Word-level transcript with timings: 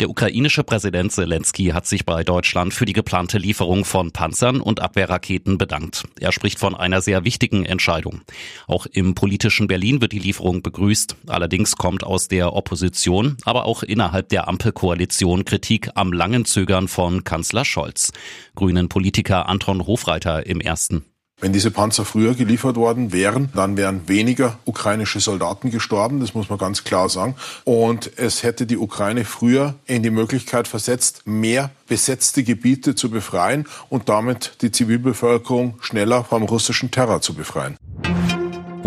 Der 0.00 0.08
ukrainische 0.08 0.62
Präsident 0.62 1.10
Zelensky 1.10 1.70
hat 1.70 1.84
sich 1.84 2.06
bei 2.06 2.22
Deutschland 2.22 2.72
für 2.72 2.84
die 2.84 2.92
geplante 2.92 3.36
Lieferung 3.36 3.84
von 3.84 4.12
Panzern 4.12 4.60
und 4.60 4.78
Abwehrraketen 4.78 5.58
bedankt. 5.58 6.04
Er 6.20 6.30
spricht 6.30 6.60
von 6.60 6.76
einer 6.76 7.00
sehr 7.00 7.24
wichtigen 7.24 7.64
Entscheidung. 7.64 8.20
Auch 8.68 8.86
im 8.86 9.16
politischen 9.16 9.66
Berlin 9.66 10.00
wird 10.00 10.12
die 10.12 10.20
Lieferung 10.20 10.62
begrüßt. 10.62 11.16
Allerdings 11.26 11.74
kommt 11.74 12.04
aus 12.04 12.28
der 12.28 12.52
Opposition, 12.52 13.38
aber 13.44 13.64
auch 13.64 13.82
innerhalb 13.82 14.28
der 14.28 14.46
Ampelkoalition 14.46 15.44
Kritik 15.44 15.90
am 15.96 16.12
langen 16.12 16.44
Zögern 16.44 16.86
von 16.86 17.24
Kanzler 17.24 17.64
Scholz. 17.64 18.12
Grünen 18.54 18.88
Politiker 18.88 19.48
Anton 19.48 19.84
Hofreiter 19.84 20.46
im 20.46 20.60
ersten. 20.60 21.06
Wenn 21.40 21.52
diese 21.52 21.70
Panzer 21.70 22.04
früher 22.04 22.34
geliefert 22.34 22.74
worden 22.74 23.12
wären, 23.12 23.50
dann 23.54 23.76
wären 23.76 24.08
weniger 24.08 24.58
ukrainische 24.64 25.20
Soldaten 25.20 25.70
gestorben, 25.70 26.18
das 26.18 26.34
muss 26.34 26.50
man 26.50 26.58
ganz 26.58 26.82
klar 26.82 27.08
sagen. 27.08 27.36
Und 27.62 28.10
es 28.16 28.42
hätte 28.42 28.66
die 28.66 28.76
Ukraine 28.76 29.24
früher 29.24 29.76
in 29.86 30.02
die 30.02 30.10
Möglichkeit 30.10 30.66
versetzt, 30.66 31.22
mehr 31.26 31.70
besetzte 31.86 32.42
Gebiete 32.42 32.96
zu 32.96 33.08
befreien 33.08 33.68
und 33.88 34.08
damit 34.08 34.56
die 34.62 34.72
Zivilbevölkerung 34.72 35.74
schneller 35.80 36.24
vom 36.24 36.42
russischen 36.42 36.90
Terror 36.90 37.20
zu 37.20 37.34
befreien. 37.34 37.76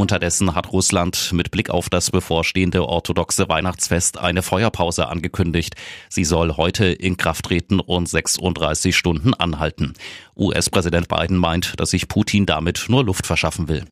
Unterdessen 0.00 0.54
hat 0.54 0.72
Russland 0.72 1.30
mit 1.34 1.50
Blick 1.50 1.68
auf 1.68 1.90
das 1.90 2.10
bevorstehende 2.10 2.88
orthodoxe 2.88 3.50
Weihnachtsfest 3.50 4.16
eine 4.16 4.42
Feuerpause 4.42 5.08
angekündigt. 5.08 5.74
Sie 6.08 6.24
soll 6.24 6.56
heute 6.56 6.86
in 6.86 7.18
Kraft 7.18 7.44
treten 7.44 7.80
und 7.80 8.08
36 8.08 8.96
Stunden 8.96 9.34
anhalten. 9.34 9.92
US-Präsident 10.38 11.08
Biden 11.08 11.36
meint, 11.36 11.78
dass 11.78 11.90
sich 11.90 12.08
Putin 12.08 12.46
damit 12.46 12.86
nur 12.88 13.04
Luft 13.04 13.26
verschaffen 13.26 13.68
will. 13.68 13.84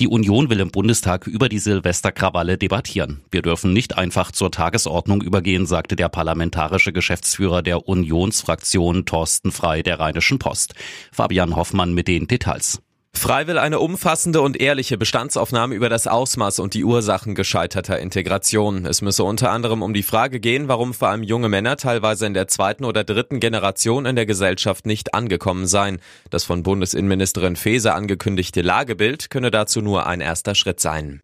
Die 0.00 0.08
Union 0.08 0.48
will 0.48 0.60
im 0.60 0.70
Bundestag 0.70 1.26
über 1.26 1.50
die 1.50 1.58
Silvesterkrawalle 1.58 2.56
debattieren. 2.56 3.20
Wir 3.30 3.42
dürfen 3.42 3.74
nicht 3.74 3.98
einfach 3.98 4.32
zur 4.32 4.50
Tagesordnung 4.50 5.20
übergehen, 5.20 5.66
sagte 5.66 5.94
der 5.94 6.08
parlamentarische 6.08 6.94
Geschäftsführer 6.94 7.60
der 7.60 7.86
Unionsfraktion 7.86 9.04
Thorsten 9.04 9.52
Frei 9.52 9.82
der 9.82 10.00
Rheinischen 10.00 10.38
Post. 10.38 10.74
Fabian 11.12 11.54
Hoffmann 11.54 11.92
mit 11.92 12.08
den 12.08 12.28
Details. 12.28 12.80
Frei 13.18 13.48
will 13.48 13.58
eine 13.58 13.80
umfassende 13.80 14.40
und 14.40 14.60
ehrliche 14.60 14.96
Bestandsaufnahme 14.96 15.74
über 15.74 15.88
das 15.88 16.06
Ausmaß 16.06 16.60
und 16.60 16.72
die 16.74 16.84
Ursachen 16.84 17.34
gescheiterter 17.34 17.98
Integration. 17.98 18.86
Es 18.86 19.02
müsse 19.02 19.24
unter 19.24 19.50
anderem 19.50 19.82
um 19.82 19.92
die 19.92 20.04
Frage 20.04 20.38
gehen, 20.38 20.68
warum 20.68 20.94
vor 20.94 21.08
allem 21.08 21.24
junge 21.24 21.48
Männer 21.48 21.76
teilweise 21.76 22.26
in 22.26 22.34
der 22.34 22.46
zweiten 22.46 22.84
oder 22.84 23.02
dritten 23.02 23.40
Generation 23.40 24.06
in 24.06 24.14
der 24.14 24.24
Gesellschaft 24.24 24.86
nicht 24.86 25.14
angekommen 25.14 25.66
seien. 25.66 25.98
Das 26.30 26.44
von 26.44 26.62
Bundesinnenministerin 26.62 27.56
Faeser 27.56 27.96
angekündigte 27.96 28.62
Lagebild 28.62 29.30
könne 29.30 29.50
dazu 29.50 29.82
nur 29.82 30.06
ein 30.06 30.20
erster 30.20 30.54
Schritt 30.54 30.78
sein. 30.78 31.20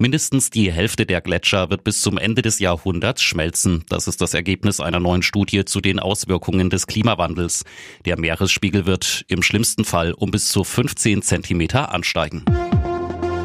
Mindestens 0.00 0.50
die 0.50 0.70
Hälfte 0.70 1.06
der 1.06 1.20
Gletscher 1.20 1.70
wird 1.70 1.82
bis 1.82 2.00
zum 2.02 2.18
Ende 2.18 2.40
des 2.40 2.60
Jahrhunderts 2.60 3.20
schmelzen. 3.20 3.84
Das 3.88 4.06
ist 4.06 4.20
das 4.20 4.32
Ergebnis 4.32 4.78
einer 4.78 5.00
neuen 5.00 5.22
Studie 5.22 5.64
zu 5.64 5.80
den 5.80 5.98
Auswirkungen 5.98 6.70
des 6.70 6.86
Klimawandels. 6.86 7.64
Der 8.04 8.16
Meeresspiegel 8.16 8.86
wird 8.86 9.24
im 9.26 9.42
schlimmsten 9.42 9.84
Fall 9.84 10.12
um 10.12 10.30
bis 10.30 10.50
zu 10.50 10.62
15 10.62 11.22
Zentimeter 11.22 11.92
ansteigen. 11.92 12.44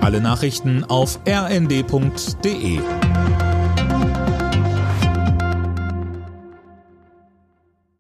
Alle 0.01 0.21
Nachrichten 0.21 0.83
auf 0.83 1.19
rnd.de 1.27 2.79